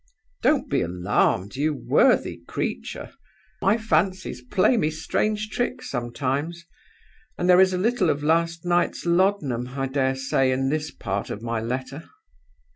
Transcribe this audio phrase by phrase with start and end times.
[0.41, 3.13] Don't be alarmed, you worthy creature!
[3.61, 6.65] My fancies play me strange tricks sometimes;
[7.37, 11.29] and there is a little of last night's laudanum, I dare say, in this part
[11.29, 12.05] of my letter.